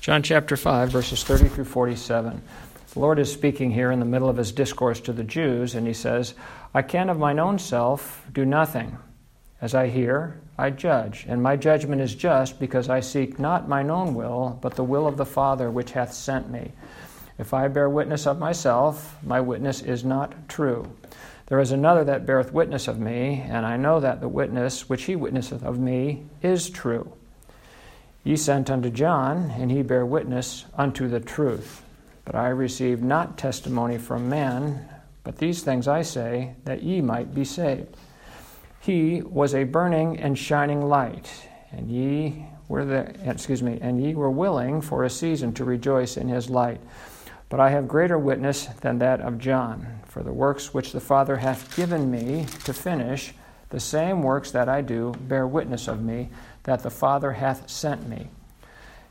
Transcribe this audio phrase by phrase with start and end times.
[0.00, 2.40] John chapter 5, verses 30 through 47.
[2.92, 5.86] The Lord is speaking here in the middle of his discourse to the Jews, and
[5.86, 6.34] he says,
[6.72, 8.96] I can of mine own self do nothing.
[9.60, 13.90] As I hear, I judge, and my judgment is just, because I seek not mine
[13.90, 16.70] own will, but the will of the Father which hath sent me.
[17.36, 20.90] If I bear witness of myself, my witness is not true.
[21.46, 25.04] There is another that beareth witness of me, and I know that the witness which
[25.04, 27.12] he witnesseth of me is true.
[28.28, 31.82] Ye sent unto John, and he bare witness unto the truth.
[32.26, 34.86] But I received not testimony from man,
[35.24, 37.96] but these things I say, that ye might be saved.
[38.80, 44.14] He was a burning and shining light, and ye were the excuse me, and ye
[44.14, 46.82] were willing for a season to rejoice in his light.
[47.48, 51.38] But I have greater witness than that of John, for the works which the Father
[51.38, 53.32] hath given me to finish,
[53.70, 56.28] the same works that I do bear witness of me,
[56.64, 58.28] that the Father hath sent me.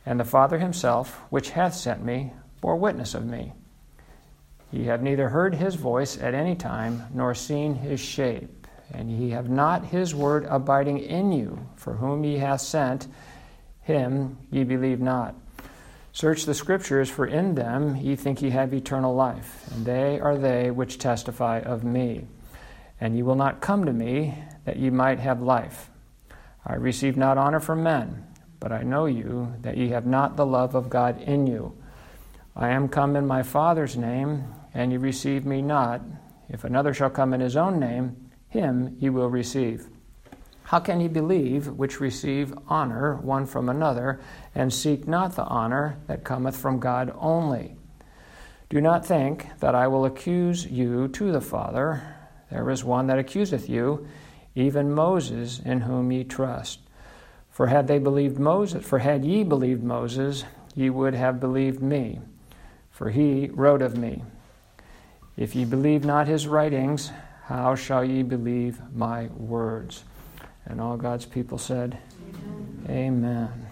[0.05, 3.53] And the Father himself, which hath sent me, bore witness of me.
[4.71, 9.29] Ye have neither heard his voice at any time, nor seen his shape, and ye
[9.31, 13.07] have not his word abiding in you, for whom ye hath sent,
[13.81, 15.35] him ye believe not.
[16.11, 20.37] Search the Scriptures, for in them ye think ye have eternal life, and they are
[20.37, 22.27] they which testify of me.
[22.99, 24.33] And ye will not come to me,
[24.65, 25.89] that ye might have life.
[26.69, 28.27] I receive not honor from men,
[28.59, 31.77] but I know you, that ye have not the love of God in you.
[32.57, 34.43] I am come in my Father's name,
[34.73, 36.01] and ye receive me not.
[36.49, 38.17] If another shall come in his own name,
[38.49, 39.87] him ye will receive.
[40.63, 44.19] How can ye believe which receive honor one from another,
[44.53, 47.77] and seek not the honor that cometh from God only?
[48.67, 52.15] Do not think that I will accuse you to the Father.
[52.51, 54.05] There is one that accuseth you,
[54.57, 56.79] even Moses, in whom ye trust.
[57.49, 60.43] For had they believed Moses, for had ye believed Moses,
[60.75, 62.19] ye would have believed me
[62.97, 64.23] for he wrote of me.
[65.37, 67.11] If ye believe not his writings,
[67.43, 70.03] how shall ye believe my words?
[70.65, 71.99] And all God's people said,
[72.89, 73.23] Amen.
[73.23, 73.67] Amen.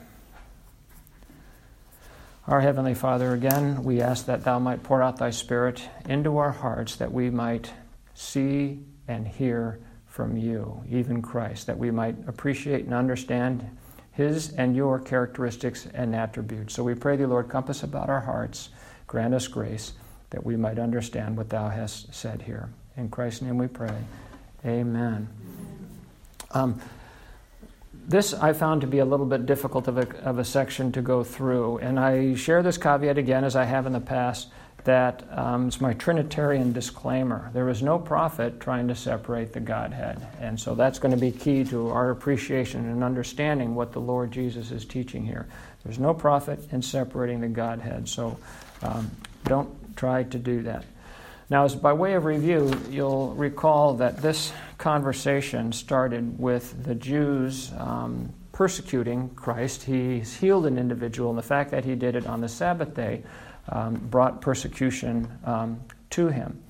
[2.47, 6.51] Our Heavenly Father, again, we ask that Thou might pour out Thy Spirit into our
[6.51, 7.71] hearts that we might
[8.13, 9.79] see and hear
[10.15, 13.69] from You, even Christ, that we might appreciate and understand
[14.13, 16.73] His and Your characteristics and attributes.
[16.73, 18.69] So we pray Thee, Lord, compass about our hearts
[19.07, 19.93] Grant us grace
[20.31, 22.69] that we might understand what thou hast said here.
[22.97, 23.95] In Christ's name we pray.
[24.65, 25.27] Amen.
[26.51, 26.81] Um,
[28.07, 31.01] this I found to be a little bit difficult of a, of a section to
[31.01, 34.49] go through, and I share this caveat again as I have in the past
[34.85, 37.49] that um, it's my Trinitarian disclaimer.
[37.53, 41.31] There is no profit trying to separate the Godhead, and so that's going to be
[41.31, 45.47] key to our appreciation and understanding what the Lord Jesus is teaching here.
[45.83, 48.37] There's no profit in separating the Godhead, so
[48.83, 49.09] um,
[49.43, 50.85] don't try to do that.
[51.49, 57.71] Now, as by way of review, you'll recall that this conversation started with the Jews
[57.77, 59.83] um, persecuting Christ.
[59.83, 63.23] He's healed an individual, and the fact that he did it on the Sabbath day
[63.69, 65.79] um, brought persecution um,
[66.11, 66.61] to him.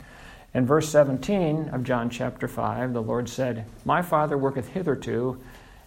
[0.53, 5.41] In verse 17 of John chapter 5, the Lord said, My Father worketh hitherto,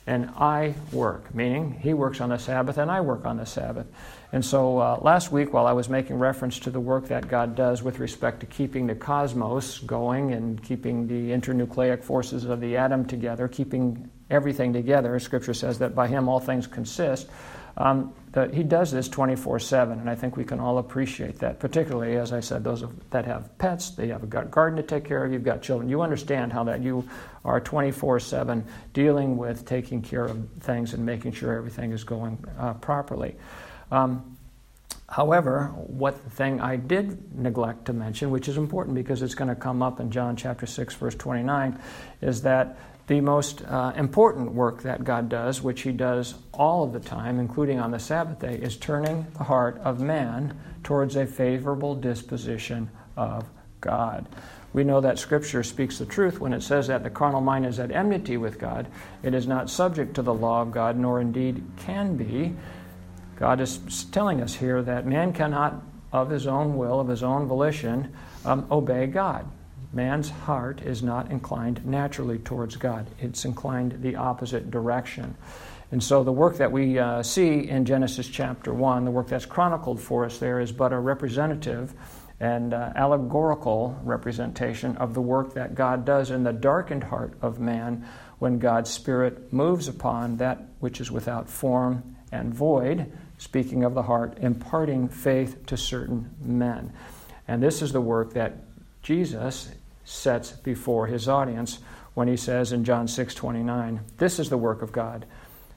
[0.06, 3.86] and I work, meaning he works on the Sabbath and I work on the Sabbath.
[4.32, 7.54] And so uh, last week, while I was making reference to the work that God
[7.54, 12.76] does with respect to keeping the cosmos going and keeping the internucleic forces of the
[12.76, 17.28] atom together, keeping everything together, Scripture says that by Him all things consist.
[17.76, 21.58] Um, that he does this 24 7, and I think we can all appreciate that,
[21.58, 25.24] particularly, as I said, those that have pets, they have a garden to take care
[25.24, 25.88] of, you've got children.
[25.88, 27.08] You understand how that you
[27.44, 32.38] are 24 7 dealing with taking care of things and making sure everything is going
[32.58, 33.34] uh, properly.
[33.90, 34.36] Um,
[35.08, 39.56] however, what thing I did neglect to mention, which is important because it's going to
[39.56, 41.76] come up in John chapter 6, verse 29,
[42.20, 42.78] is that
[43.08, 47.40] the most uh, important work that God does, which He does all of the time,
[47.40, 52.90] including on the Sabbath day, is turning the heart of man towards a favorable disposition
[53.16, 53.48] of
[53.80, 54.26] God.
[54.74, 57.80] We know that Scripture speaks the truth when it says that the carnal mind is
[57.80, 58.86] at enmity with God.
[59.22, 62.54] It is not subject to the law of God, nor indeed can be.
[63.36, 65.82] God is telling us here that man cannot,
[66.12, 68.12] of his own will, of his own volition,
[68.44, 69.50] um, obey God.
[69.92, 75.36] Man's heart is not inclined naturally towards God, it's inclined the opposite direction.
[75.90, 79.46] And so the work that we uh, see in Genesis chapter 1, the work that's
[79.46, 81.94] chronicled for us there, is but a representative
[82.40, 87.58] and uh, allegorical representation of the work that God does in the darkened heart of
[87.58, 88.06] man
[88.38, 94.02] when God's Spirit moves upon that which is without form and void, speaking of the
[94.02, 96.92] heart, imparting faith to certain men.
[97.48, 98.67] And this is the work that
[99.08, 99.70] Jesus
[100.04, 101.78] sets before his audience
[102.12, 105.24] when he says in John 6:29, "This is the work of God,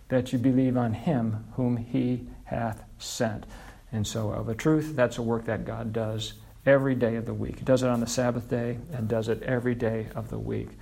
[0.09, 3.45] that you believe on him whom he hath sent."
[3.89, 6.33] And so of a truth, that's a work that God does
[6.65, 7.59] every day of the week.
[7.59, 10.77] He does it on the Sabbath day and does it every day of the week.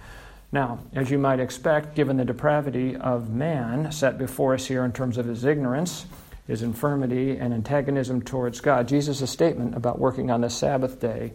[0.52, 4.92] Now, as you might expect, given the depravity of man set before us here in
[4.92, 6.08] terms of his ignorance,
[6.48, 11.34] his infirmity, and antagonism towards God, Jesus' statement about working on the Sabbath day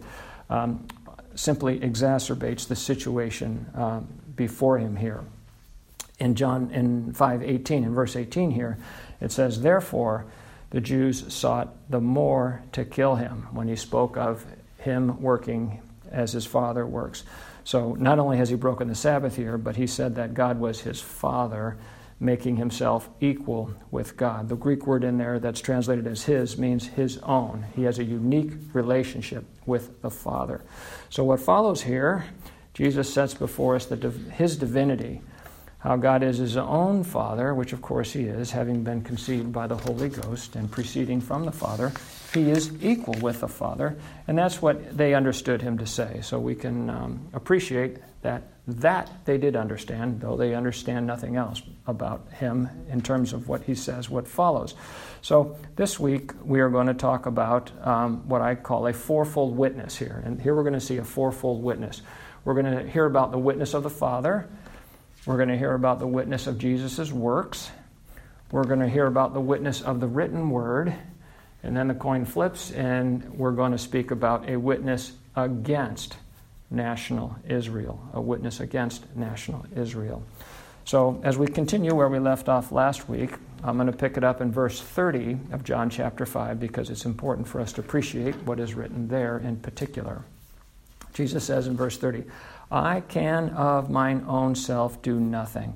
[0.49, 0.85] um,
[1.35, 5.23] simply exacerbates the situation um, before him here.
[6.19, 8.77] In John in 5:18, in verse 18 here,
[9.19, 10.25] it says, "Therefore
[10.69, 14.45] the Jews sought the more to kill him when he spoke of
[14.77, 17.23] him working as his father works."
[17.65, 20.81] So not only has he broken the Sabbath here, but he said that God was
[20.81, 21.75] his father,
[22.19, 24.47] making himself equal with God.
[24.49, 27.65] The Greek word in there that's translated as his means his own.
[27.75, 30.61] He has a unique relationship with the Father.
[31.09, 32.25] So what follows here,
[32.73, 35.21] Jesus sets before us the, his divinity
[35.85, 39.67] how God is his own Father, which of course he is, having been conceived by
[39.67, 41.91] the Holy Ghost and proceeding from the Father.
[42.33, 43.95] He is equal with the Father,
[44.27, 46.21] and that's what they understood him to say.
[46.23, 51.61] So we can um, appreciate that that they did understand, though they understand nothing else
[51.85, 54.73] about him in terms of what he says, what follows.
[55.21, 59.55] So this week we are going to talk about um, what I call a fourfold
[59.55, 60.23] witness here.
[60.25, 62.01] And here we're going to see a fourfold witness.
[62.43, 64.49] We're going to hear about the witness of the Father.
[65.27, 67.69] We're going to hear about the witness of Jesus' works.
[68.49, 70.91] We're going to hear about the witness of the written word.
[71.61, 76.17] And then the coin flips, and we're going to speak about a witness against
[76.69, 80.23] national Israel, a witness against national Israel.
[80.85, 83.31] So, as we continue where we left off last week,
[83.63, 87.05] I'm going to pick it up in verse 30 of John chapter 5 because it's
[87.05, 90.23] important for us to appreciate what is written there in particular.
[91.13, 92.25] Jesus says in verse 30,
[92.71, 95.75] I can of mine own self do nothing.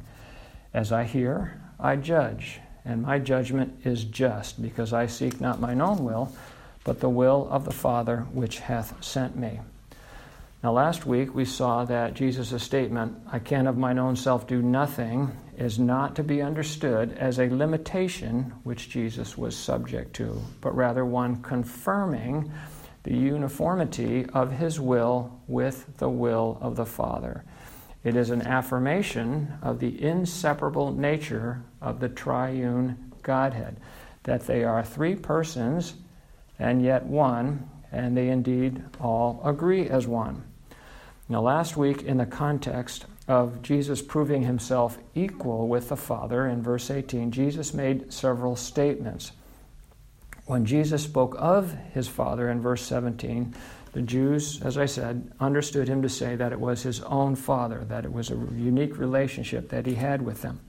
[0.73, 5.81] As I hear, I judge, and my judgment is just, because I seek not mine
[5.81, 6.31] own will,
[6.83, 9.59] but the will of the Father which hath sent me.
[10.61, 14.61] Now, last week we saw that Jesus' statement, I can of mine own self do
[14.61, 20.75] nothing, is not to be understood as a limitation which Jesus was subject to, but
[20.75, 22.51] rather one confirming
[23.03, 27.45] the uniformity of his will with the will of the Father.
[28.03, 33.77] It is an affirmation of the inseparable nature of the triune Godhead,
[34.23, 35.93] that they are three persons
[36.57, 40.43] and yet one, and they indeed all agree as one.
[41.29, 46.63] Now, last week, in the context of Jesus proving himself equal with the Father, in
[46.63, 49.31] verse 18, Jesus made several statements
[50.49, 53.53] when Jesus spoke of his Father in verse 17,
[53.91, 57.85] the Jews, as I said, understood him to say that it was his own Father,
[57.87, 60.59] that it was a unique relationship that he had with them.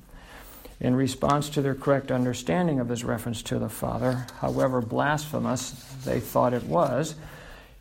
[0.81, 5.71] In response to their correct understanding of his reference to the Father, however blasphemous
[6.05, 7.15] they thought it was,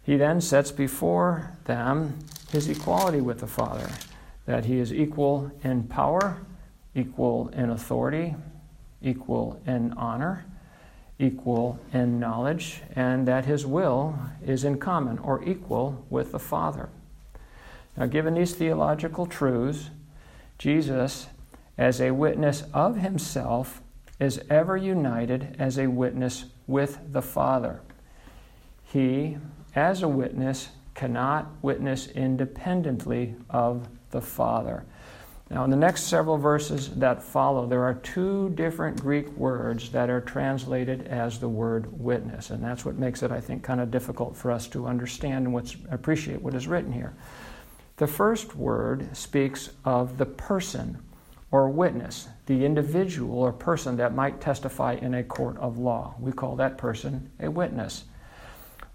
[0.10, 2.18] he then sets before them
[2.52, 3.92] his equality with the Father,
[4.48, 6.42] that he is equal in power,
[6.96, 8.34] equal in authority,
[9.04, 10.46] equal in honor
[11.20, 16.90] equal in knowledge, and that his will is in common or equal with the Father.
[17.98, 19.90] Now, given these theological truths,
[20.58, 21.28] Jesus,
[21.78, 23.82] as a witness of himself,
[24.20, 27.82] is ever united as a witness with the Father.
[28.84, 29.38] He,
[29.76, 34.86] as a witness, cannot witness independently of the Father.
[35.50, 40.10] Now, in the next several verses that follow, there are two different Greek words that
[40.10, 43.90] are translated as the word witness, and that's what makes it, I think, kind of
[43.90, 47.16] difficult for us to understand and what's, appreciate what is written here.
[47.98, 51.00] The first word speaks of the person
[51.52, 56.14] or witness, the individual or person that might testify in a court of law.
[56.20, 58.04] We call that person a witness.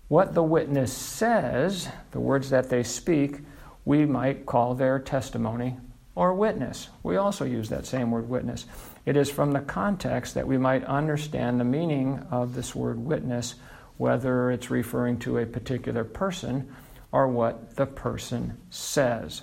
[0.08, 3.40] What the witness says, the words that they speak,
[3.84, 5.76] we might call their testimony
[6.14, 6.88] or witness.
[7.02, 8.66] We also use that same word witness.
[9.06, 13.54] It is from the context that we might understand the meaning of this word witness,
[13.96, 16.72] whether it's referring to a particular person
[17.12, 19.42] or what the person says.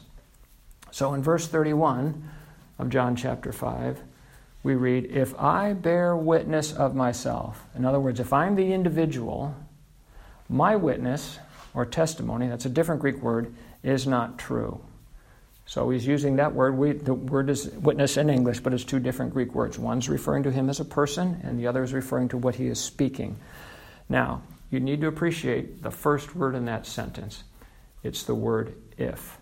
[0.91, 2.29] So in verse 31
[2.79, 4.01] of John chapter 5,
[4.63, 9.55] we read, If I bear witness of myself, in other words, if I'm the individual,
[10.51, 11.39] my witness
[11.73, 14.81] or testimony, that's a different Greek word, is not true.
[15.65, 16.77] So he's using that word.
[16.77, 19.79] We, the word is witness in English, but it's two different Greek words.
[19.79, 22.67] One's referring to him as a person, and the other is referring to what he
[22.67, 23.37] is speaking.
[24.09, 27.45] Now, you need to appreciate the first word in that sentence.
[28.03, 29.37] It's the word if.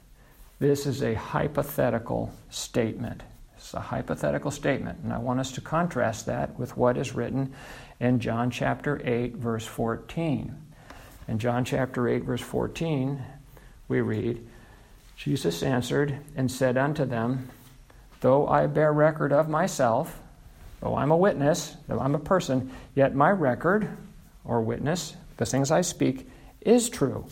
[0.59, 3.23] This is a hypothetical statement.
[3.57, 7.53] It's a hypothetical statement, and I want us to contrast that with what is written
[7.99, 10.68] in John chapter 8, verse 14.
[11.29, 13.24] In John chapter 8, verse 14,
[13.88, 14.43] we read,
[15.15, 17.50] Jesus answered and said unto them,
[18.21, 20.19] Though I bear record of myself,
[20.81, 23.95] though I'm a witness, though I'm a person, yet my record,
[24.43, 26.27] or witness, the things I speak,
[26.62, 27.27] is true.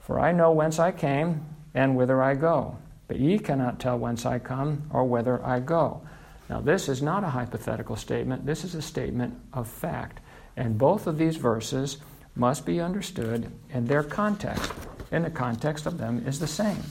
[0.00, 2.78] For I know whence I came and whither I go.
[3.06, 6.00] But ye cannot tell whence I come or whither I go.
[6.48, 10.20] Now, this is not a hypothetical statement, this is a statement of fact.
[10.56, 11.98] And both of these verses
[12.34, 14.72] must be understood in their context
[15.10, 16.82] and the context of them is the same.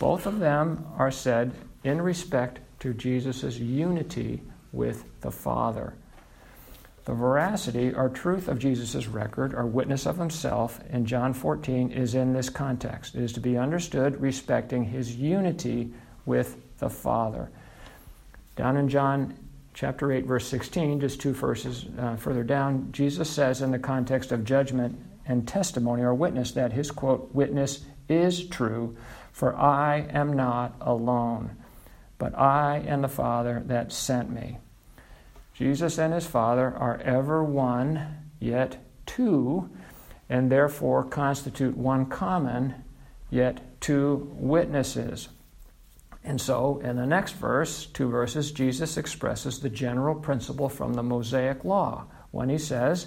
[0.00, 1.52] Both of them are said
[1.84, 4.42] in respect to Jesus' unity
[4.72, 5.94] with the Father.
[7.04, 12.16] The veracity or truth of Jesus' record or witness of himself in John 14 is
[12.16, 13.14] in this context.
[13.14, 15.92] It is to be understood respecting his unity
[16.26, 17.48] with the Father.
[18.56, 19.38] Down in John
[19.76, 24.32] chapter 8, verse 16, just two verses uh, further down, Jesus says in the context
[24.32, 28.96] of judgment and testimony or witness that his quote, witness is true,
[29.32, 31.56] for I am not alone,
[32.16, 34.56] but I and the Father that sent me.
[35.52, 39.68] Jesus and his Father are ever one, yet two,
[40.30, 42.74] and therefore constitute one common,
[43.28, 45.28] yet two witnesses.
[46.26, 51.02] And so, in the next verse, two verses, Jesus expresses the general principle from the
[51.02, 53.06] Mosaic Law when he says,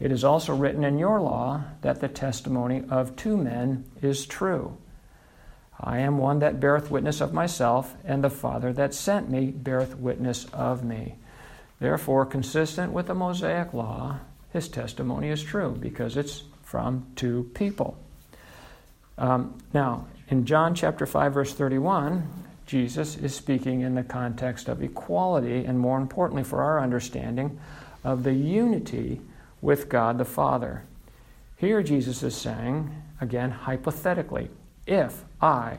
[0.00, 4.76] it is also written in your law that the testimony of two men is true.
[5.78, 9.96] I am one that beareth witness of myself, and the Father that sent me beareth
[9.96, 11.16] witness of me.
[11.80, 14.20] Therefore, consistent with the Mosaic law,
[14.52, 17.98] his testimony is true because it's from two people.
[19.18, 24.82] Um, now, in John chapter 5, verse 31, Jesus is speaking in the context of
[24.82, 27.58] equality and, more importantly, for our understanding,
[28.02, 29.20] of the unity
[29.60, 30.84] with God the Father.
[31.56, 32.90] Here, Jesus is saying,
[33.20, 34.50] again, hypothetically,
[34.86, 35.78] if I,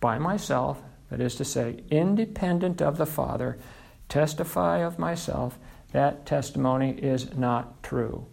[0.00, 3.58] by myself, that is to say, independent of the Father,
[4.08, 5.58] testify of myself,
[5.92, 8.26] that testimony is not true.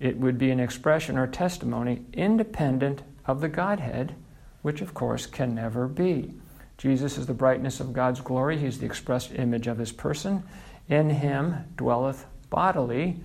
[0.00, 4.14] It would be an expression or testimony independent of the Godhead,
[4.62, 6.32] which of course can never be.
[6.76, 10.42] Jesus is the brightness of God's glory, He's the expressed image of His person.
[10.88, 13.20] In Him dwelleth bodily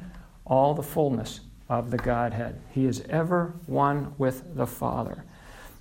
[0.46, 2.60] all the fullness of the Godhead.
[2.72, 5.24] He is ever one with the Father.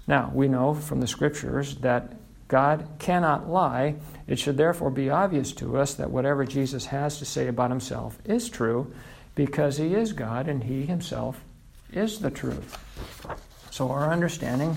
[0.06, 2.14] Now, we know from the Scriptures that
[2.52, 3.96] God cannot lie.
[4.26, 8.18] It should therefore be obvious to us that whatever Jesus has to say about himself
[8.26, 8.92] is true
[9.34, 11.42] because he is God and he himself
[11.94, 12.76] is the truth.
[13.70, 14.76] So, our understanding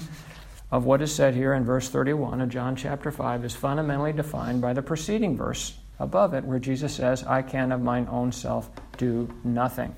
[0.72, 4.62] of what is said here in verse 31 of John chapter 5 is fundamentally defined
[4.62, 8.70] by the preceding verse above it, where Jesus says, I can of mine own self
[8.98, 9.96] do nothing.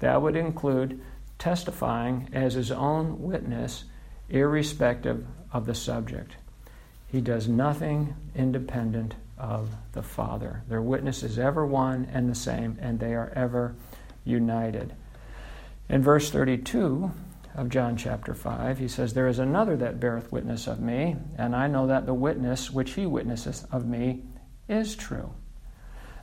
[0.00, 1.00] That would include
[1.38, 3.84] testifying as his own witness,
[4.28, 6.36] irrespective of the subject.
[7.08, 10.62] He does nothing independent of the Father.
[10.68, 13.74] Their witness is ever one and the same, and they are ever
[14.24, 14.94] united.
[15.88, 17.10] In verse 32
[17.54, 21.54] of John chapter 5, he says, There is another that beareth witness of me, and
[21.54, 24.22] I know that the witness which he witnesseth of me
[24.68, 25.32] is true.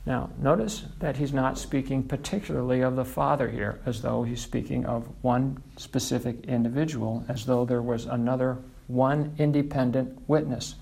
[0.06, 4.86] Now, notice that he's not speaking particularly of the Father here, as though he's speaking
[4.86, 10.74] of one specific individual, as though there was another one independent witness.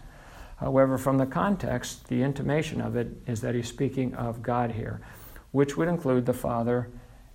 [0.57, 5.01] However, from the context, the intimation of it is that he's speaking of God here,
[5.51, 6.89] which would include the Father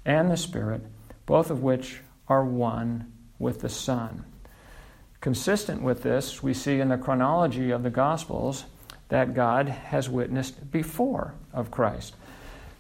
[0.05, 0.81] and the Spirit,
[1.25, 4.25] both of which are one with the Son.
[5.21, 8.65] Consistent with this, we see in the chronology of the Gospels
[9.09, 12.15] that God has witnessed before of Christ.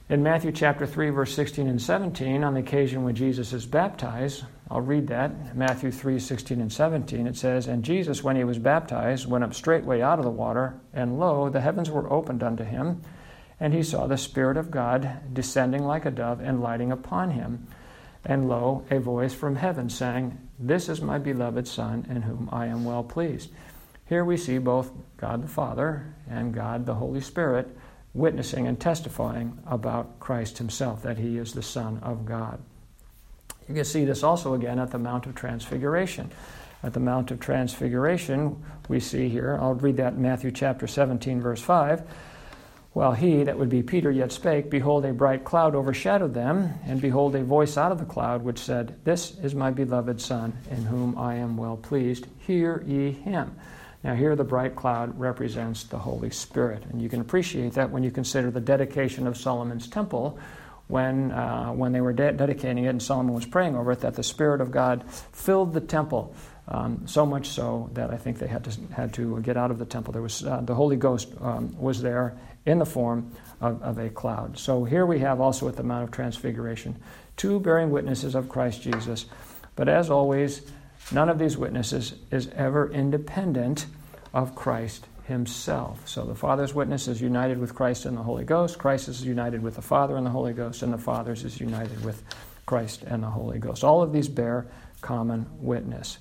[0.09, 4.43] In Matthew chapter 3, verse 16 and 17, on the occasion when Jesus is baptized,
[4.69, 5.55] I'll read that.
[5.55, 9.53] Matthew 3, 16 and 17, it says, And Jesus, when he was baptized, went up
[9.53, 13.01] straightway out of the water, and lo, the heavens were opened unto him,
[13.59, 17.67] and he saw the Spirit of God descending like a dove and lighting upon him.
[18.25, 22.67] And lo, a voice from heaven saying, This is my beloved Son, in whom I
[22.67, 23.49] am well pleased.
[24.05, 27.67] Here we see both God the Father and God the Holy Spirit
[28.13, 32.61] witnessing and testifying about Christ himself, that he is the Son of God.
[33.67, 36.31] You can see this also again at the Mount of Transfiguration.
[36.83, 41.41] at the Mount of Transfiguration, we see here, I'll read that in Matthew chapter 17,
[41.41, 42.03] verse 5.
[42.93, 47.01] While he, that would be Peter, yet spake, behold, a bright cloud overshadowed them, and
[47.01, 50.83] behold, a voice out of the cloud which said, This is my beloved Son, in
[50.83, 52.27] whom I am well pleased.
[52.37, 53.55] Hear ye him.
[54.03, 58.03] Now, here the bright cloud represents the Holy Spirit, and you can appreciate that when
[58.03, 60.37] you consider the dedication of Solomon's temple.
[60.87, 64.15] When, uh, when they were de- dedicating it and Solomon was praying over it, that
[64.15, 66.35] the Spirit of God filled the temple
[66.67, 69.79] um, so much so that I think they had to, had to get out of
[69.79, 70.13] the temple.
[70.13, 74.09] There was, uh, the Holy Ghost um, was there in the form of, of a
[74.09, 74.57] cloud.
[74.57, 76.95] So here we have also at the Mount of Transfiguration
[77.35, 79.25] two bearing witnesses of Christ Jesus.
[79.75, 80.61] But as always,
[81.11, 83.85] none of these witnesses is ever independent
[84.33, 86.07] of Christ himself.
[86.07, 88.77] So the Father's witness is united with Christ and the Holy Ghost.
[88.77, 92.03] Christ is united with the Father and the Holy Ghost, and the Father's is united
[92.03, 92.21] with
[92.65, 93.83] Christ and the Holy Ghost.
[93.83, 94.67] All of these bear
[95.01, 96.17] common witness.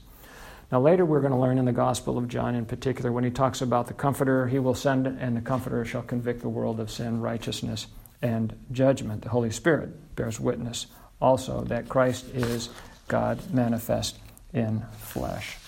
[0.73, 3.31] Now, later we're going to learn in the Gospel of John, in particular, when he
[3.31, 6.91] talks about the Comforter he will send, and the Comforter shall convict the world of
[6.91, 7.89] sin, righteousness,
[8.23, 9.21] and judgment.
[9.21, 10.87] The Holy Spirit bears witness
[11.21, 12.71] also that Christ is
[13.07, 14.17] God manifest
[14.55, 15.59] in flesh.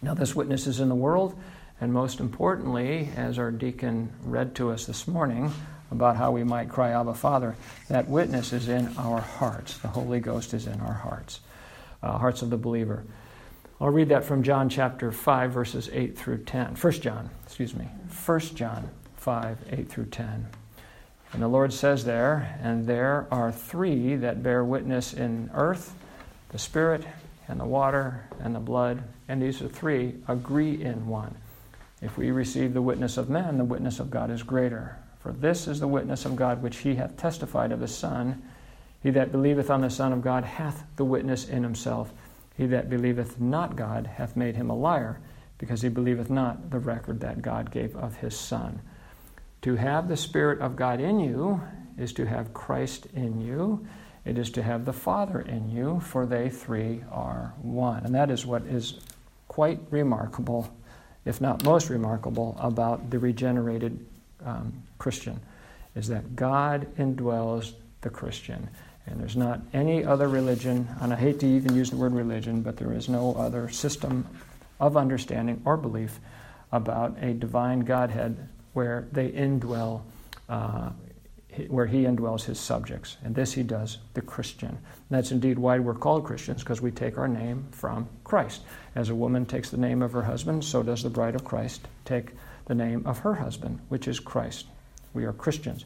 [0.00, 1.38] Now, this witness is in the world,
[1.78, 5.52] and most importantly, as our deacon read to us this morning
[5.90, 7.54] about how we might cry, Abba, Father,
[7.88, 9.76] that witness is in our hearts.
[9.76, 11.40] The Holy Ghost is in our hearts,
[12.02, 13.04] uh, hearts of the believer.
[13.80, 16.76] I'll read that from John chapter 5, verses 8 through 10.
[16.76, 17.88] 1 John, excuse me.
[18.24, 20.46] 1 John 5, 8 through 10.
[21.32, 25.94] And the Lord says there, And there are three that bear witness in earth
[26.50, 27.04] the Spirit,
[27.48, 29.02] and the water, and the blood.
[29.28, 31.36] And these are three agree in one.
[32.00, 34.96] If we receive the witness of men, the witness of God is greater.
[35.20, 38.42] For this is the witness of God which he hath testified of the Son.
[39.02, 42.12] He that believeth on the Son of God hath the witness in himself.
[42.56, 45.20] He that believeth not God hath made him a liar,
[45.58, 48.80] because he believeth not the record that God gave of his Son.
[49.62, 51.60] To have the Spirit of God in you
[51.98, 53.86] is to have Christ in you.
[54.24, 58.04] It is to have the Father in you, for they three are one.
[58.04, 59.00] And that is what is
[59.48, 60.68] quite remarkable,
[61.24, 64.04] if not most remarkable, about the regenerated
[64.44, 65.40] um, Christian,
[65.94, 68.68] is that God indwells the Christian.
[69.06, 72.62] And there's not any other religion, and I hate to even use the word religion,
[72.62, 74.26] but there is no other system
[74.80, 76.20] of understanding or belief
[76.72, 80.02] about a divine Godhead where they indwell,
[80.48, 80.90] uh,
[81.68, 83.16] where he indwells his subjects.
[83.24, 84.70] And this he does, the Christian.
[84.70, 88.62] And that's indeed why we're called Christians, because we take our name from Christ.
[88.94, 91.86] As a woman takes the name of her husband, so does the bride of Christ
[92.04, 92.32] take
[92.66, 94.66] the name of her husband, which is Christ.
[95.14, 95.84] We are Christians.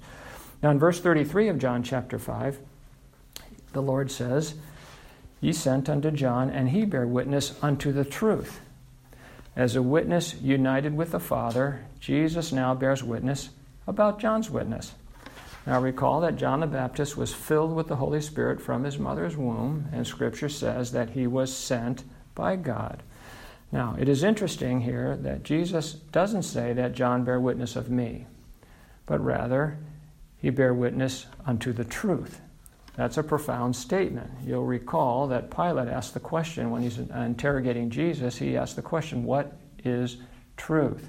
[0.62, 2.58] Now, in verse 33 of John chapter 5,
[3.72, 4.54] the Lord says,
[5.40, 8.60] Ye sent unto John, and he bare witness unto the truth.
[9.56, 13.50] As a witness united with the Father, Jesus now bears witness
[13.86, 14.94] about John's witness.
[15.66, 19.36] Now recall that John the Baptist was filled with the Holy Spirit from his mother's
[19.36, 22.04] womb, and Scripture says that he was sent
[22.34, 23.02] by God.
[23.72, 28.26] Now, it is interesting here that Jesus doesn't say that John bear witness of me,
[29.06, 29.78] but rather
[30.38, 32.40] he bear witness unto the truth.
[32.96, 34.30] That's a profound statement.
[34.44, 39.24] You'll recall that Pilate asked the question when he's interrogating Jesus, he asked the question,
[39.24, 40.18] What is
[40.56, 41.08] truth?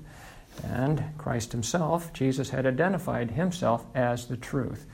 [0.63, 4.86] And Christ himself, Jesus, had identified himself as the truth.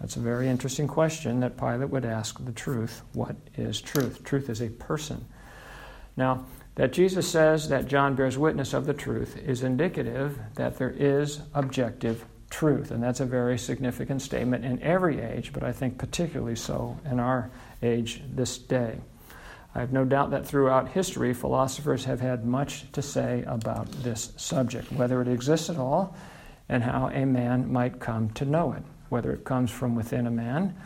[0.00, 3.02] That's a very interesting question that Pilate would ask the truth.
[3.12, 4.24] What is truth?
[4.24, 5.26] Truth is a person.
[6.16, 10.94] Now, that Jesus says that John bears witness of the truth is indicative that there
[10.96, 12.90] is objective truth.
[12.90, 17.18] And that's a very significant statement in every age, but I think particularly so in
[17.20, 17.50] our
[17.82, 18.98] age this day.
[19.74, 24.32] I have no doubt that throughout history, philosophers have had much to say about this
[24.36, 26.16] subject, whether it exists at all
[26.68, 30.30] and how a man might come to know it, whether it comes from within a
[30.30, 30.76] man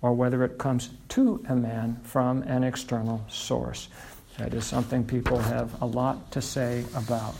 [0.00, 3.88] or whether it comes to a man from an external source.
[4.38, 7.36] That is something people have a lot to say about.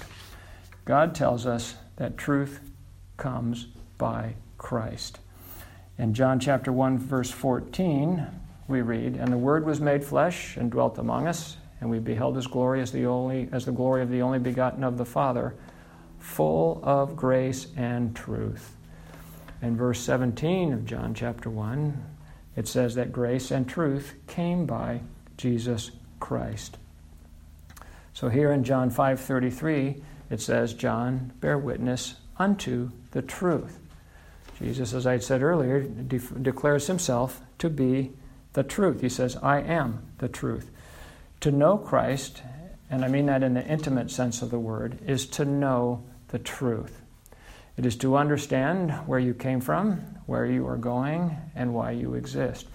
[0.84, 2.60] God tells us that truth
[3.22, 5.20] comes by Christ.
[5.96, 8.26] In John chapter 1 verse 14,
[8.66, 12.34] we read, "And the word was made flesh and dwelt among us, and we beheld
[12.34, 15.54] his glory as the only as the glory of the only begotten of the Father,
[16.18, 18.76] full of grace and truth."
[19.60, 22.02] In verse 17 of John chapter 1,
[22.56, 25.00] it says that grace and truth came by
[25.36, 26.76] Jesus Christ.
[28.12, 33.78] So here in John 5:33, it says, "John bear witness unto the truth."
[34.58, 38.12] Jesus, as I said earlier, de- declares himself to be
[38.52, 39.00] the truth.
[39.00, 40.70] He says, I am the truth.
[41.40, 42.42] To know Christ
[42.92, 46.38] and I mean that in the intimate sense of the word, is to know the
[46.38, 47.00] truth.
[47.78, 49.92] It is to understand where you came from,
[50.26, 52.66] where you are going, and why you exist.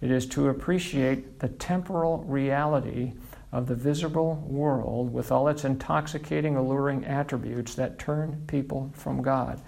[0.00, 3.14] It is to appreciate the temporal reality
[3.54, 9.62] of the visible world with all its intoxicating, alluring attributes that turn people from God.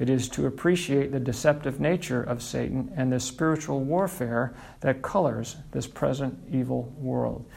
[0.00, 5.56] It is to appreciate the deceptive nature of Satan and the spiritual warfare that colors
[5.70, 7.48] this present evil world.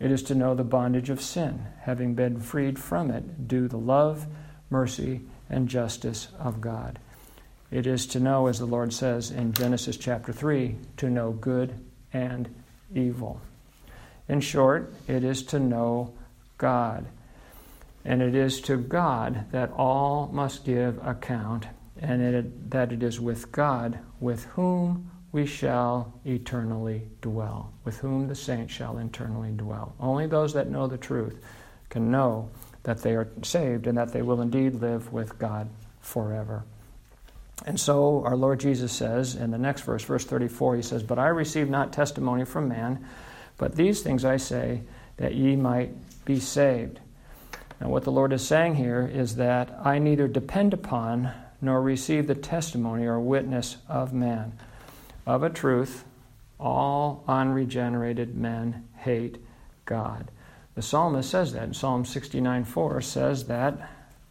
[0.00, 3.78] It is to know the bondage of sin, having been freed from it, due the
[3.78, 4.26] love,
[4.70, 6.98] mercy, and justice of God.
[7.70, 11.78] It is to know, as the Lord says in Genesis chapter 3, to know good
[12.12, 12.52] and
[12.92, 13.40] evil.
[14.32, 16.14] In short, it is to know
[16.56, 17.04] God.
[18.02, 21.66] And it is to God that all must give account,
[22.00, 28.26] and it, that it is with God with whom we shall eternally dwell, with whom
[28.26, 29.94] the saints shall eternally dwell.
[30.00, 31.38] Only those that know the truth
[31.90, 32.48] can know
[32.84, 35.68] that they are saved and that they will indeed live with God
[36.00, 36.64] forever.
[37.66, 41.18] And so our Lord Jesus says in the next verse, verse 34, he says, But
[41.18, 43.06] I receive not testimony from man,
[43.62, 44.82] but these things I say,
[45.18, 45.92] that ye might
[46.24, 46.98] be saved.
[47.80, 52.26] Now, what the Lord is saying here is that I neither depend upon nor receive
[52.26, 54.58] the testimony or witness of man.
[55.28, 56.02] Of a truth,
[56.58, 59.38] all unregenerated men hate
[59.84, 60.32] God.
[60.74, 63.88] The psalmist says that in Psalm 69 4 says that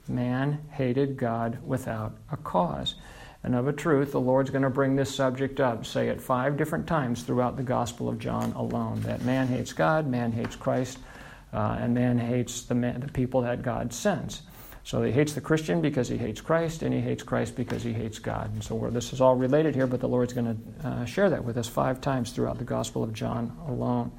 [0.10, 2.96] man hated God without a cause.
[3.44, 6.58] And of a truth, the Lord's going to bring this subject up, say it five
[6.58, 11.00] different times throughout the Gospel of John alone that man hates God, man hates Christ,
[11.52, 14.44] uh, and man hates the, man, the people that God sends.
[14.84, 17.94] So he hates the Christian because he hates Christ, and he hates Christ because he
[17.94, 18.52] hates God.
[18.54, 21.44] And so this is all related here, but the Lord's going to uh, share that
[21.44, 24.12] with us five times throughout the Gospel of John alone.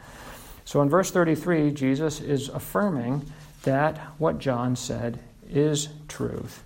[0.64, 3.22] So in verse 33, Jesus is affirming
[3.64, 6.62] that what John said is truth.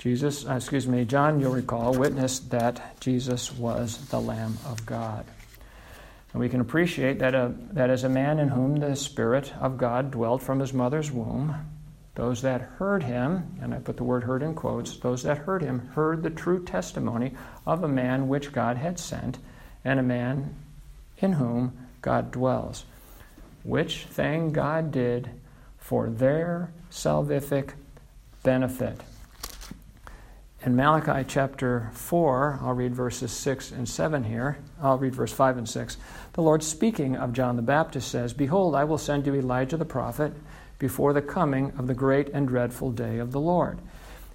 [0.00, 5.26] Jesus, uh, excuse me, John, you'll recall, witnessed that Jesus was the Lamb of God.
[6.32, 9.76] And we can appreciate that, uh, that as a man in whom the Spirit of
[9.76, 11.54] God dwelt from his mother's womb,
[12.14, 15.60] those that heard him, and I put the word heard in quotes, those that heard
[15.60, 17.34] him heard the true testimony
[17.66, 19.38] of a man which God had sent,
[19.84, 20.54] and a man
[21.18, 22.86] in whom God dwells
[23.64, 25.28] which thing God did
[25.76, 27.72] for their salvific
[28.42, 29.02] benefit.
[30.62, 34.58] In Malachi chapter 4, I'll read verses 6 and 7 here.
[34.82, 35.96] I'll read verse 5 and 6.
[36.34, 39.86] The Lord, speaking of John the Baptist, says, Behold, I will send you Elijah the
[39.86, 40.34] prophet
[40.78, 43.78] before the coming of the great and dreadful day of the Lord.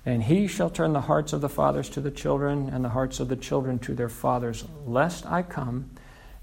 [0.04, 3.20] And he shall turn the hearts of the fathers to the children, and the hearts
[3.20, 5.92] of the children to their fathers, lest I come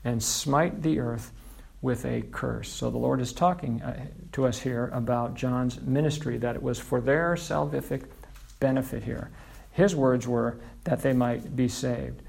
[0.05, 1.33] and smite the earth
[1.81, 2.69] with a curse.
[2.69, 6.79] So the Lord is talking uh, to us here about John's ministry, that it was
[6.79, 8.05] for their salvific
[8.61, 9.33] benefit here.
[9.73, 12.23] His words were that they might be saved.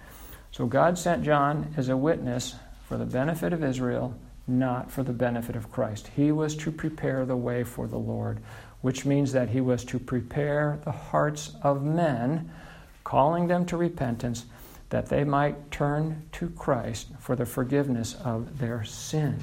[0.52, 2.56] So God sent John as a witness
[2.88, 4.16] for the benefit of Israel,
[4.48, 6.10] not for the benefit of Christ.
[6.16, 8.40] He was to prepare the way for the Lord,
[8.82, 12.52] which means that he was to prepare the hearts of men,
[13.04, 14.46] calling them to repentance
[14.90, 19.40] that they might turn to Christ for the forgiveness of their sin,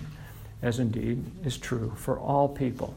[0.63, 2.95] as indeed is true for all people.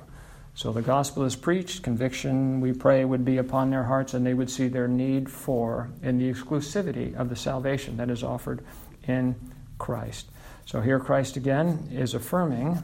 [0.56, 4.36] So the gospel is preached, conviction, we pray, would be upon their hearts, and they
[4.36, 8.64] would see their need for and the exclusivity of the salvation that is offered
[9.08, 9.36] in
[9.80, 10.30] Christ.
[10.66, 12.84] So here Christ again is affirming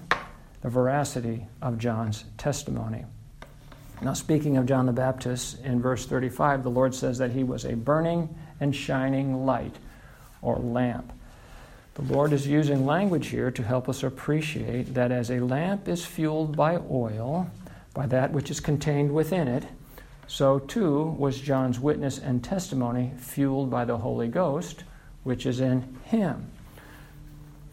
[0.61, 3.05] the veracity of John's testimony.
[4.01, 7.65] Now, speaking of John the Baptist, in verse 35, the Lord says that he was
[7.65, 9.75] a burning and shining light
[10.41, 11.13] or lamp.
[11.99, 16.05] The Lord is using language here to help us appreciate that as a lamp is
[16.05, 17.51] fueled by oil,
[17.93, 19.65] by that which is contained within it,
[20.25, 24.85] so too was John's witness and testimony fueled by the Holy Ghost,
[25.23, 26.49] which is in him.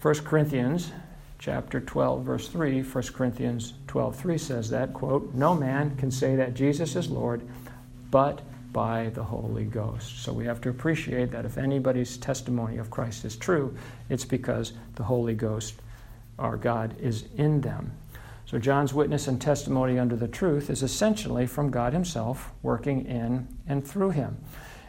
[0.02, 0.90] 1 Corinthians
[1.38, 6.54] chapter 12 verse 3, 1 Corinthians 12:3 says that, quote, "No man can say that
[6.54, 7.42] Jesus is Lord
[8.10, 8.40] but
[8.76, 10.22] by the Holy Ghost.
[10.22, 13.74] So we have to appreciate that if anybody's testimony of Christ is true,
[14.10, 15.76] it's because the Holy Ghost,
[16.38, 17.92] our God, is in them.
[18.44, 23.48] So John's witness and testimony under the truth is essentially from God Himself working in
[23.66, 24.36] and through him.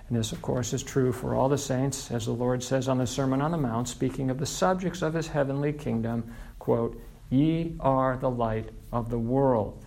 [0.09, 2.97] And this, of course, is true for all the saints, as the Lord says on
[2.97, 7.77] the Sermon on the Mount, speaking of the subjects of His heavenly kingdom, quote, Ye
[7.79, 9.81] are the light of the world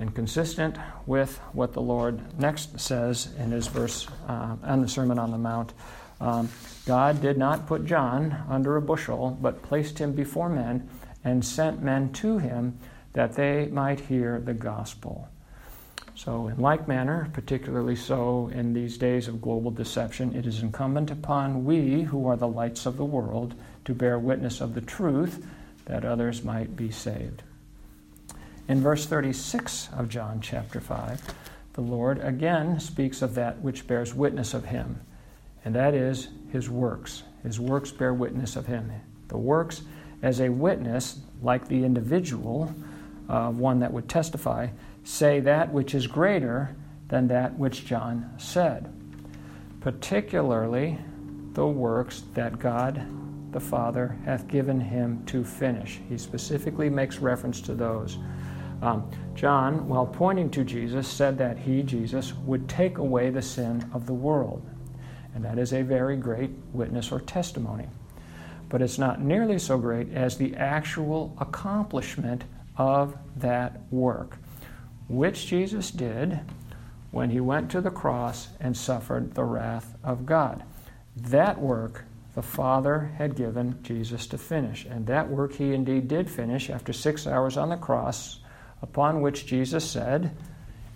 [0.00, 5.18] and consistent with what the Lord next says in his verse uh, on the Sermon
[5.18, 5.72] on the Mount.
[6.20, 6.48] Um,
[6.86, 10.88] God did not put John under a bushel, but placed him before men
[11.22, 12.78] and sent men to him
[13.12, 15.28] that they might hear the gospel.
[16.14, 21.10] So, in like manner, particularly so in these days of global deception, it is incumbent
[21.10, 23.54] upon we, who are the lights of the world,
[23.86, 25.44] to bear witness of the truth
[25.86, 27.42] that others might be saved.
[28.70, 31.20] In verse 36 of John chapter 5,
[31.72, 35.00] the Lord again speaks of that which bears witness of him,
[35.64, 37.24] and that is his works.
[37.42, 38.92] His works bear witness of him.
[39.26, 39.82] The works,
[40.22, 42.72] as a witness, like the individual,
[43.28, 44.68] uh, one that would testify,
[45.02, 46.76] say that which is greater
[47.08, 48.88] than that which John said,
[49.80, 50.96] particularly
[51.54, 53.04] the works that God
[53.50, 55.98] the Father hath given him to finish.
[56.08, 58.16] He specifically makes reference to those.
[58.82, 63.88] Um, John, while pointing to Jesus, said that he, Jesus, would take away the sin
[63.92, 64.64] of the world.
[65.34, 67.86] And that is a very great witness or testimony.
[68.68, 72.44] But it's not nearly so great as the actual accomplishment
[72.76, 74.38] of that work,
[75.08, 76.40] which Jesus did
[77.10, 80.62] when he went to the cross and suffered the wrath of God.
[81.16, 84.84] That work the Father had given Jesus to finish.
[84.84, 88.39] And that work he indeed did finish after six hours on the cross,
[88.82, 90.36] upon which Jesus said,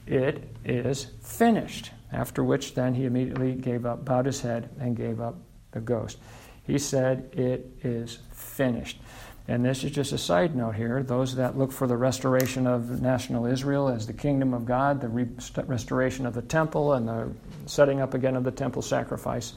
[0.06, 1.90] It is finished.
[2.12, 5.36] After which, then he immediately gave up, bowed his head, and gave up
[5.72, 6.18] the ghost.
[6.64, 8.98] He said, It is finished.
[9.46, 11.02] And this is just a side note here.
[11.02, 15.08] Those that look for the restoration of national Israel as the kingdom of God, the
[15.08, 15.28] re-
[15.66, 17.30] restoration of the temple, and the
[17.66, 19.52] setting up again of the temple sacrifice,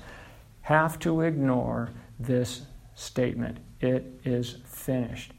[0.61, 2.63] have to ignore this
[2.95, 3.59] statement.
[3.79, 5.31] It is finished.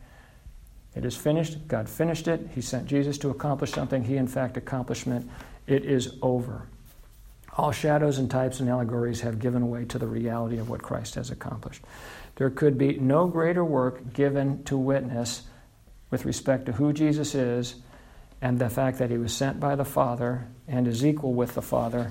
[0.98, 1.68] It is finished.
[1.68, 2.48] God finished it.
[2.56, 4.02] He sent Jesus to accomplish something.
[4.02, 5.22] He, in fact, accomplished it.
[5.68, 6.66] It is over.
[7.56, 11.14] All shadows and types and allegories have given way to the reality of what Christ
[11.14, 11.84] has accomplished.
[12.34, 15.42] There could be no greater work given to witness
[16.10, 17.76] with respect to who Jesus is
[18.42, 21.62] and the fact that he was sent by the Father and is equal with the
[21.62, 22.10] Father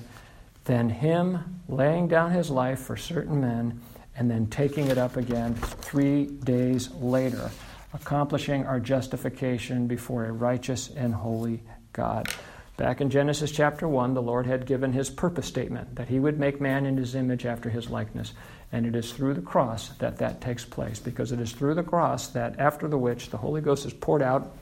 [0.64, 3.80] than him laying down his life for certain men
[4.16, 7.50] and then taking it up again three days later,
[7.92, 12.28] accomplishing our justification before a righteous and holy God.
[12.76, 16.38] Back in Genesis chapter 1, the Lord had given his purpose statement that he would
[16.38, 18.32] make man in his image after his likeness.
[18.70, 21.82] And it is through the cross that that takes place, because it is through the
[21.82, 24.54] cross that, after the which, the Holy Ghost is poured out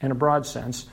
[0.00, 0.86] in a broad sense,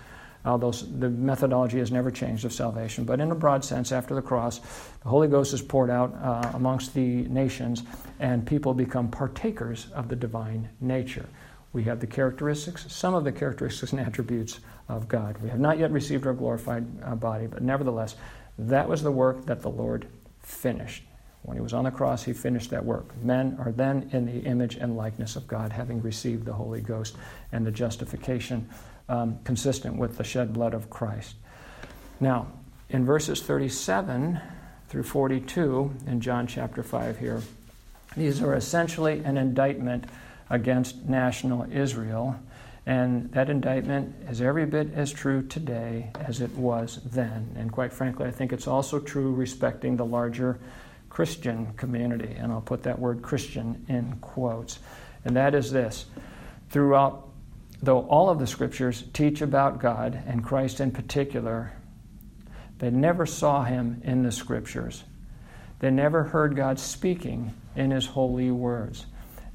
[0.44, 3.04] although the methodology has never changed of salvation.
[3.04, 4.60] But in a broad sense, after the cross,
[5.04, 7.84] the Holy Ghost is poured out uh, amongst the nations,
[8.20, 11.28] and people become partakers of the divine nature.
[11.72, 15.38] We have the characteristics, some of the characteristics and attributes of God.
[15.38, 18.16] We have not yet received our glorified uh, body, but nevertheless,
[18.58, 20.08] that was the work that the Lord
[20.42, 21.04] finished.
[21.44, 23.16] When he was on the cross, he finished that work.
[23.24, 27.16] Men are then in the image and likeness of God, having received the Holy Ghost
[27.52, 28.68] and the justification
[29.08, 31.36] um, consistent with the shed blood of Christ.
[32.20, 32.48] Now,
[32.90, 34.40] in verses 37
[34.90, 37.42] through 42 in John chapter 5 here,
[38.18, 40.06] these are essentially an indictment
[40.50, 42.40] against national Israel.
[42.86, 47.54] And that indictment is every bit as true today as it was then.
[47.56, 50.60] And quite frankly, I think it's also true respecting the larger
[51.10, 52.34] Christian community.
[52.34, 54.80] And I'll put that word Christian in quotes.
[55.26, 56.06] And that is this
[56.70, 57.30] throughout,
[57.82, 61.74] though all of the scriptures teach about God and Christ in particular,
[62.80, 65.04] they never saw him in the scriptures.
[65.80, 69.06] They never heard God speaking in his holy words.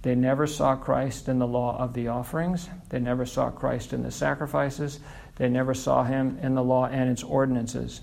[0.05, 2.69] They never saw Christ in the law of the offerings.
[2.91, 5.01] They never saw Christ in the sacrifices.
[5.37, 8.03] They never saw him in the law and its ordinances.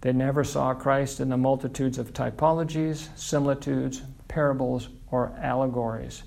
[0.00, 6.22] They never saw Christ in the multitudes of typologies, similitudes, parables, or allegories.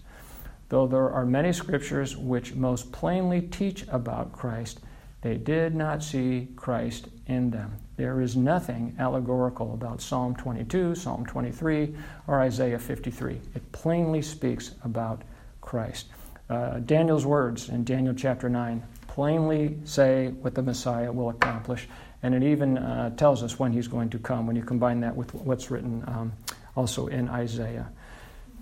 [0.70, 4.80] Though there are many scriptures which most plainly teach about Christ,
[5.22, 7.80] they did not see Christ in them.
[8.00, 11.94] There is nothing allegorical about Psalm 22, Psalm 23,
[12.28, 13.42] or Isaiah 53.
[13.54, 15.24] It plainly speaks about
[15.60, 16.08] Christ.
[16.50, 21.90] Uh, Daniel's words in Daniel chapter 9 plainly say what the Messiah will accomplish,
[22.24, 25.18] and it even uh, tells us when he's going to come when you combine that
[25.18, 26.32] with what's written um,
[26.78, 27.90] also in Isaiah.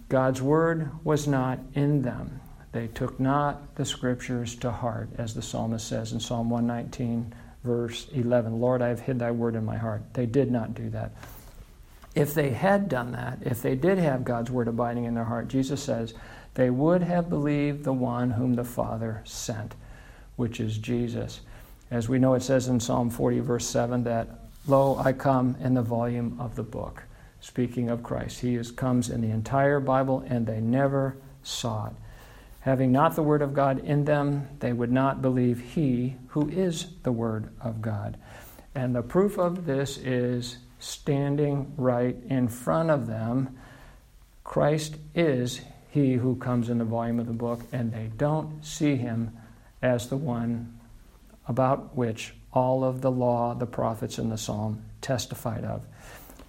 [0.10, 2.42] God's word was not in them.
[2.72, 7.36] They took not the scriptures to heart, as the psalmist says in Psalm 119
[7.68, 10.02] verse 11 Lord, I have hid thy word in my heart.
[10.14, 11.12] They did not do that.
[12.16, 15.50] If they had done that, if they did have God's word abiding in their heart,
[15.50, 16.16] Jesus says,
[16.56, 19.76] they would have believed the one whom the Father sent,
[20.38, 21.42] which is Jesus.
[21.92, 24.28] As we know, it says in Psalm 40, verse 7, that,
[24.66, 27.04] Lo, I come in the volume of the book.
[27.42, 31.94] Speaking of Christ, he is, comes in the entire Bible, and they never saw it.
[32.68, 36.88] Having not the Word of God in them, they would not believe He who is
[37.04, 38.18] the Word of God.
[38.76, 43.58] And the proof of this is standing right in front of them.
[44.44, 48.98] Christ is He who comes in the volume of the book, and they don't see
[48.98, 49.38] Him
[49.82, 50.78] as the one
[51.48, 55.86] about which all of the law, the prophets, and the psalm testified of.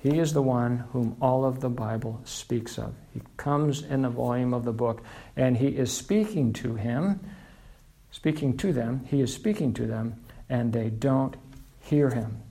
[0.00, 2.94] He is the one whom all of the Bible speaks of.
[3.12, 5.02] He comes in the volume of the book,
[5.36, 7.20] and he is speaking to him,
[8.12, 9.04] speaking to them.
[9.06, 10.14] He is speaking to them,
[10.48, 11.36] and they don't
[11.80, 12.42] hear him.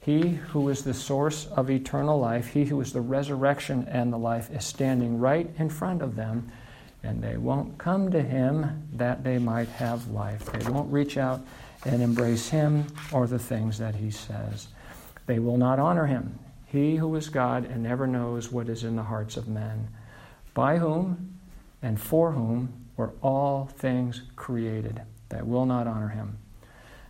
[0.00, 4.18] He who is the source of eternal life, he who is the resurrection and the
[4.18, 6.50] life, is standing right in front of them,
[7.04, 10.46] and they won't come to him that they might have life.
[10.46, 11.40] They won't reach out
[11.84, 14.66] and embrace him or the things that he says.
[15.26, 16.38] They will not honor him.
[16.72, 19.88] He who is God and never knows what is in the hearts of men,
[20.54, 21.38] by whom
[21.82, 26.38] and for whom were all things created, that will not honor him.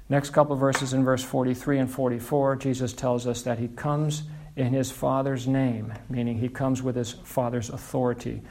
[0.08, 4.24] Next couple verses in verse 43 and 44, Jesus tells us that he comes
[4.56, 8.42] in his Father's name, meaning he comes with his Father's authority,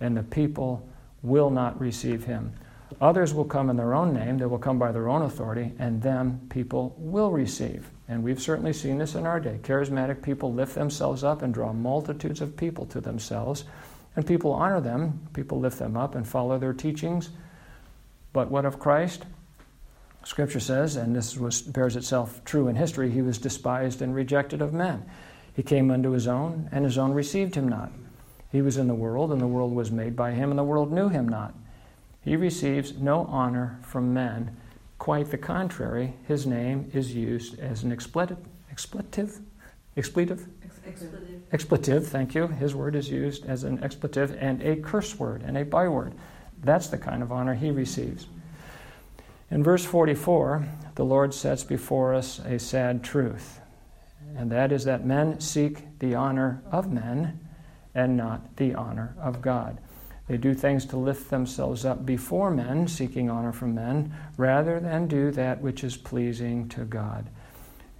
[0.00, 0.86] and the people
[1.22, 2.52] will not receive him.
[3.00, 6.02] Others will come in their own name, they will come by their own authority, and
[6.02, 7.88] them people will receive.
[8.08, 9.60] And we've certainly seen this in our day.
[9.62, 13.64] Charismatic people lift themselves up and draw multitudes of people to themselves,
[14.16, 17.30] and people honor them, people lift them up and follow their teachings.
[18.32, 19.26] But what of Christ?
[20.24, 24.62] Scripture says, and this was, bears itself true in history, he was despised and rejected
[24.62, 25.04] of men.
[25.54, 27.92] He came unto his own, and his own received him not.
[28.50, 30.90] He was in the world, and the world was made by him, and the world
[30.92, 31.54] knew him not.
[32.22, 34.56] He receives no honor from men.
[34.98, 38.38] Quite the contrary, his name is used as an expletive,
[38.70, 39.38] expletive,
[39.96, 40.48] expletive,
[40.86, 42.06] expletive, expletive.
[42.06, 42.48] Thank you.
[42.48, 46.14] His word is used as an expletive and a curse word and a byword.
[46.62, 48.26] That's the kind of honor he receives.
[49.50, 53.60] In verse 44, the Lord sets before us a sad truth,
[54.36, 57.38] and that is that men seek the honor of men
[57.94, 59.78] and not the honor of God.
[60.28, 65.08] They do things to lift themselves up before men, seeking honor from men, rather than
[65.08, 67.26] do that which is pleasing to God.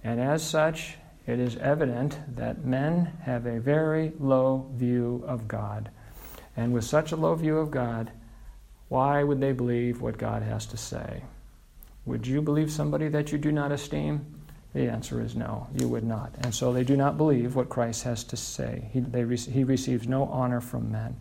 [0.03, 5.89] And as such, it is evident that men have a very low view of God.
[6.55, 8.11] And with such a low view of God,
[8.89, 11.23] why would they believe what God has to say?
[12.05, 14.25] Would you believe somebody that you do not esteem?
[14.73, 16.33] The answer is no, you would not.
[16.41, 18.89] And so they do not believe what Christ has to say.
[18.91, 21.19] He, they, he receives no honor from men.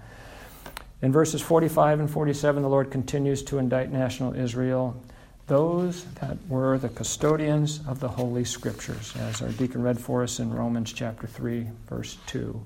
[1.01, 5.01] In verses 45 and 47, the Lord continues to indict national Israel,
[5.47, 10.41] those that were the custodians of the Holy Scriptures, as our deacon read for us
[10.41, 12.61] in Romans chapter 3, verse 2.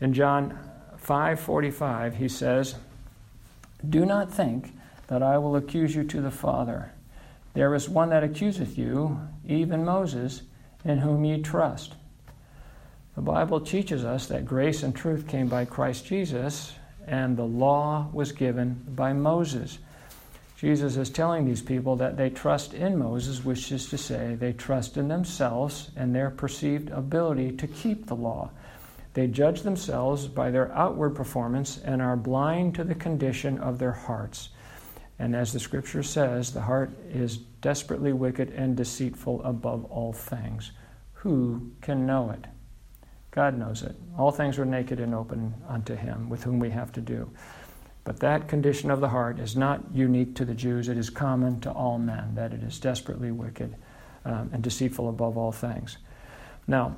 [0.00, 0.56] In John
[0.96, 2.76] 5:45, he says,
[3.86, 4.72] "Do not think
[5.08, 6.92] that I will accuse you to the Father.
[7.54, 10.42] There is one that accuseth you, even Moses,
[10.84, 11.96] in whom ye trust."
[13.16, 16.74] The Bible teaches us that grace and truth came by Christ Jesus,
[17.06, 19.78] and the law was given by Moses.
[20.56, 24.52] Jesus is telling these people that they trust in Moses, which is to say, they
[24.52, 28.50] trust in themselves and their perceived ability to keep the law.
[29.14, 33.92] They judge themselves by their outward performance and are blind to the condition of their
[33.92, 34.50] hearts.
[35.18, 40.72] And as the scripture says, the heart is desperately wicked and deceitful above all things.
[41.14, 42.46] Who can know it?
[43.32, 43.96] God knows it.
[44.16, 47.30] All things are naked and open unto him, with whom we have to do.
[48.04, 50.88] But that condition of the heart is not unique to the Jews.
[50.88, 53.74] It is common to all men, that it is desperately wicked
[54.24, 55.96] um, and deceitful above all things.
[56.66, 56.96] Now,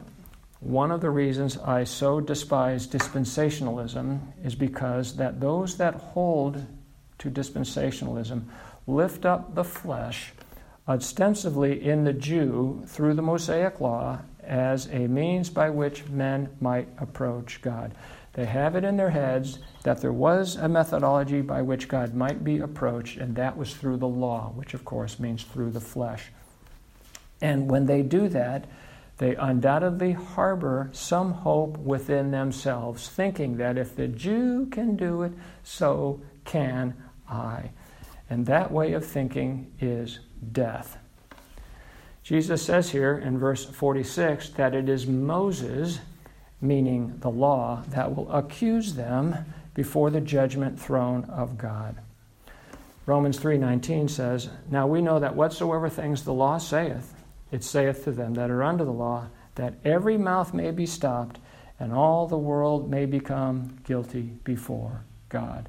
[0.60, 6.64] one of the reasons I so despise dispensationalism is because that those that hold
[7.18, 8.44] to dispensationalism
[8.86, 10.32] lift up the flesh
[10.88, 16.88] ostensibly in the Jew through the Mosaic law as a means by which men might
[16.98, 17.94] approach God.
[18.34, 22.42] They have it in their heads that there was a methodology by which God might
[22.42, 26.32] be approached, and that was through the law, which of course means through the flesh.
[27.40, 28.66] And when they do that,
[29.18, 35.32] they undoubtedly harbor some hope within themselves, thinking that if the Jew can do it,
[35.62, 36.94] so can
[37.28, 37.70] I.
[38.28, 40.18] And that way of thinking is
[40.50, 40.98] death.
[42.24, 46.00] Jesus says here in verse 46 that it is Moses,
[46.58, 49.36] meaning the law, that will accuse them
[49.74, 51.96] before the judgment throne of God.
[53.04, 57.14] Romans 3:19 says, "Now we know that whatsoever things the law saith,
[57.50, 61.38] it saith to them that are under the law, that every mouth may be stopped,
[61.78, 65.68] and all the world may become guilty before God."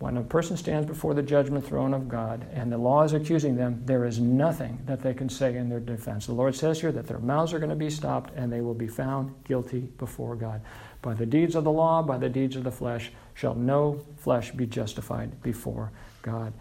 [0.00, 3.54] When a person stands before the judgment throne of God and the law is accusing
[3.54, 6.24] them, there is nothing that they can say in their defense.
[6.24, 8.72] The Lord says here that their mouths are going to be stopped and they will
[8.72, 10.62] be found guilty before God.
[11.02, 14.52] By the deeds of the law, by the deeds of the flesh, shall no flesh
[14.52, 15.92] be justified before
[16.22, 16.54] God.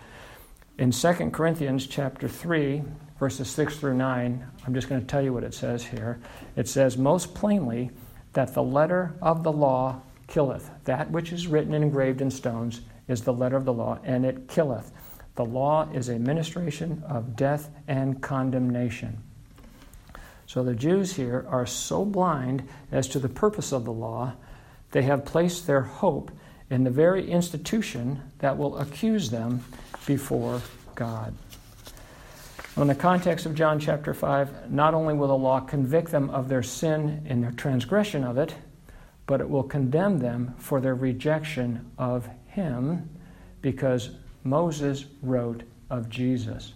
[0.77, 2.83] In 2 Corinthians chapter 3,
[3.21, 6.19] verses 6 through 9, I'm just going to tell you what it says here.
[6.57, 7.91] It says, Most plainly,
[8.33, 10.69] that the letter of the law killeth.
[10.83, 14.25] That which is written and engraved in stones is the letter of the law, and
[14.25, 14.93] it killeth.
[15.35, 19.21] The law is a ministration of death and condemnation.
[20.45, 24.33] So the Jews here are so blind as to the purpose of the law,
[24.91, 26.31] they have placed their hope
[26.69, 29.63] in the very institution that will accuse them
[30.05, 30.61] before
[30.95, 31.35] God.
[32.77, 36.49] in the context of John chapter 5, not only will the law convict them of
[36.49, 38.55] their sin and their transgression of it,
[39.25, 43.09] but it will condemn them for their rejection of Him
[43.61, 44.11] because
[44.43, 46.73] Moses wrote of Jesus.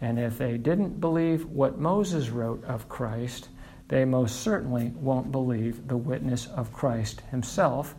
[0.00, 3.48] And if they didn't believe what Moses wrote of Christ,
[3.88, 7.94] they most certainly won't believe the witness of Christ himself,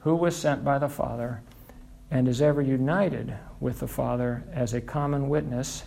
[0.00, 1.42] who was sent by the Father
[2.10, 5.84] and is ever united with the Father as a common witness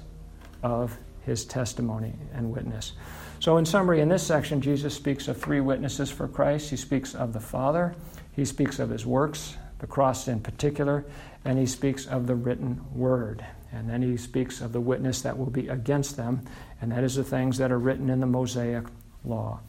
[0.64, 2.94] of his testimony and witness.
[3.40, 6.70] So, in summary, in this section, Jesus speaks of three witnesses for Christ.
[6.72, 7.96] He speaks of the Father,
[8.32, 11.06] he speaks of his works, the cross in particular,
[11.46, 13.46] and he speaks of the written word.
[13.72, 16.42] And then he speaks of the witness that will be against them,
[16.82, 18.86] and that is the things that are written in the Mosaic
[19.24, 19.60] law.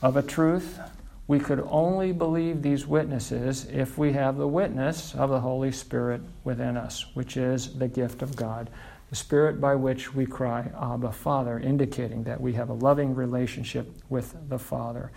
[0.00, 0.78] Of a truth,
[1.26, 6.22] we could only believe these witnesses if we have the witness of the Holy Spirit
[6.44, 8.70] within us, which is the gift of God,
[9.10, 13.90] the Spirit by which we cry, Abba, Father, indicating that we have a loving relationship
[14.08, 15.10] with the Father.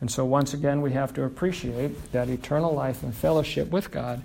[0.00, 4.22] And so, once again, we have to appreciate that eternal life and fellowship with God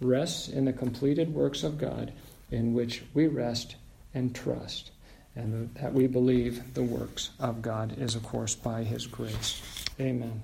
[0.00, 2.12] rests in the completed works of God,
[2.50, 3.76] in which we rest
[4.14, 4.90] and trust.
[5.34, 9.62] And that we believe the works of God is, of course, by His grace.
[9.98, 10.42] Amen.